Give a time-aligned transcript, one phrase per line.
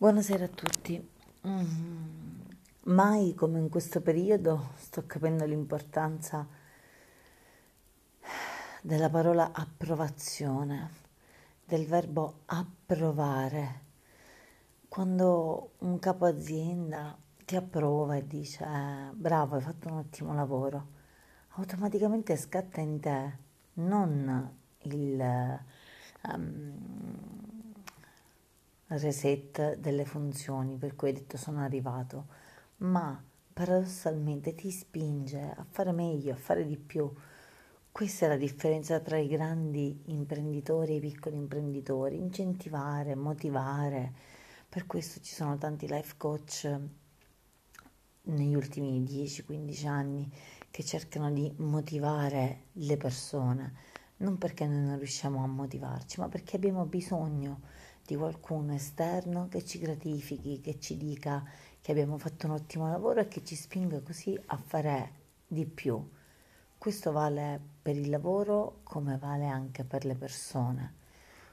[0.00, 1.10] Buonasera a tutti.
[2.84, 6.48] Mai come in questo periodo sto capendo l'importanza
[8.80, 10.90] della parola approvazione,
[11.66, 13.82] del verbo approvare.
[14.88, 17.14] Quando un capo azienda
[17.44, 20.92] ti approva e dice eh, bravo, hai fatto un ottimo lavoro,
[21.56, 23.36] automaticamente scatta in te
[23.74, 25.60] non il...
[26.22, 27.59] Um,
[28.98, 32.26] reset delle funzioni per cui hai detto sono arrivato,
[32.78, 37.10] ma paradossalmente ti spinge a fare meglio, a fare di più.
[37.92, 44.12] Questa è la differenza tra i grandi imprenditori e i piccoli imprenditori, incentivare, motivare.
[44.68, 46.80] Per questo ci sono tanti life coach
[48.22, 50.32] negli ultimi 10-15 anni
[50.70, 53.74] che cercano di motivare le persone,
[54.18, 57.60] non perché noi non riusciamo a motivarci, ma perché abbiamo bisogno
[58.04, 61.44] di qualcuno esterno che ci gratifichi, che ci dica
[61.80, 65.12] che abbiamo fatto un ottimo lavoro e che ci spinga così a fare
[65.46, 66.08] di più.
[66.76, 70.94] Questo vale per il lavoro come vale anche per le persone.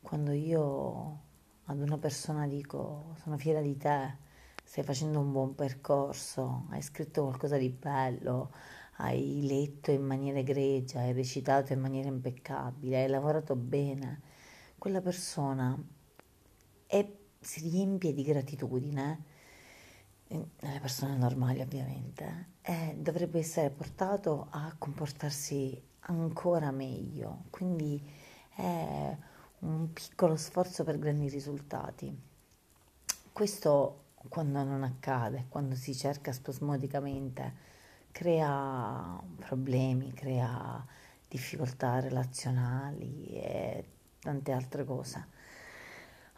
[0.00, 1.20] Quando io
[1.64, 4.16] ad una persona dico sono fiera di te,
[4.64, 8.52] stai facendo un buon percorso, hai scritto qualcosa di bello,
[8.96, 14.20] hai letto in maniera egregia, hai recitato in maniera impeccabile, hai lavorato bene,
[14.78, 15.76] quella persona
[16.88, 19.24] e si riempie di gratitudine,
[20.28, 27.44] nelle persone normali ovviamente, e dovrebbe essere portato a comportarsi ancora meglio.
[27.50, 28.02] Quindi
[28.56, 29.16] è
[29.60, 32.16] un piccolo sforzo per grandi risultati.
[33.32, 37.66] Questo quando non accade, quando si cerca spasmodicamente,
[38.10, 40.84] crea problemi, crea
[41.28, 43.84] difficoltà relazionali e
[44.20, 45.36] tante altre cose.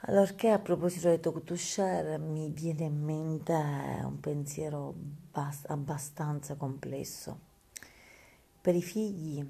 [0.04, 4.94] Allorché a proposito di talk mi viene in mente un pensiero
[5.30, 7.38] bast- abbastanza complesso.
[8.62, 9.46] Per i figli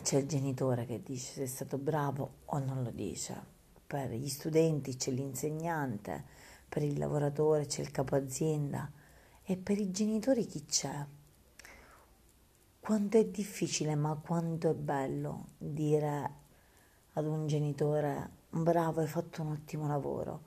[0.00, 3.34] c'è il genitore che dice se è stato bravo o non lo dice,
[3.84, 6.24] per gli studenti c'è l'insegnante,
[6.68, 8.88] per il lavoratore c'è il capo azienda
[9.42, 11.04] e per i genitori chi c'è?
[12.78, 16.32] Quanto è difficile ma quanto è bello dire
[17.14, 20.42] ad un genitore bravo, hai fatto un ottimo lavoro.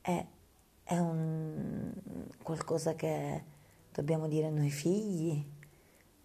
[0.00, 0.26] È,
[0.82, 1.92] è un,
[2.42, 3.44] qualcosa che
[3.92, 5.44] dobbiamo dire noi figli.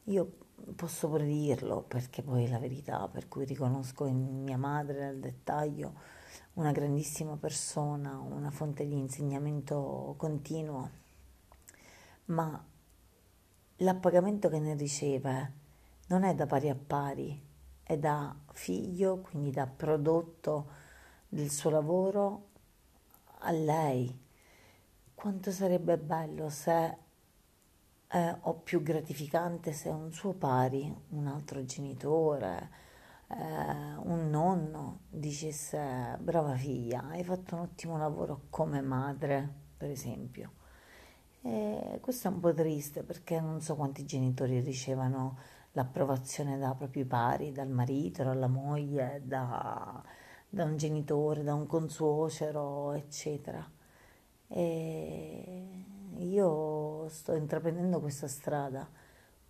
[0.05, 0.33] Io
[0.75, 5.19] posso pure dirlo perché poi è la verità, per cui riconosco in mia madre nel
[5.19, 5.93] dettaglio
[6.53, 10.89] una grandissima persona, una fonte di insegnamento continuo,
[12.25, 12.63] ma
[13.77, 15.53] l'appagamento che ne riceve
[16.07, 17.41] non è da pari a pari,
[17.83, 20.80] è da figlio, quindi da prodotto
[21.33, 22.49] del suo lavoro
[23.39, 24.13] a lei.
[25.15, 26.97] Quanto sarebbe bello se,
[28.09, 32.69] eh, o più gratificante se un suo pari, un altro genitore,
[33.27, 40.51] eh, un nonno dicesse brava figlia, hai fatto un ottimo lavoro come madre, per esempio.
[41.43, 45.37] E questo è un po' triste perché non so quanti genitori ricevano
[45.71, 50.03] l'approvazione da propri pari, dal marito, dalla moglie, da
[50.53, 53.65] da un genitore, da un consuocero, eccetera.
[54.47, 55.85] E
[56.17, 58.87] io sto intraprendendo questa strada.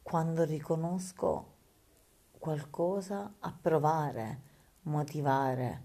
[0.03, 1.55] Quando riconosco
[2.37, 4.41] qualcosa, approvare,
[4.83, 5.83] motivare,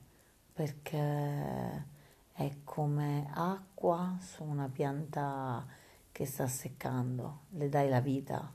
[0.53, 1.87] perché
[2.33, 5.67] è come acqua su una pianta
[6.13, 8.53] che sta seccando, le dai la vita.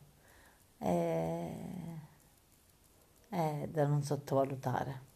[0.78, 1.56] È,
[3.30, 5.10] è da non sottovalutare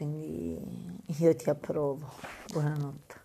[0.00, 0.58] quindi
[1.18, 2.10] io ti approvo.
[2.50, 3.19] Buonanotte.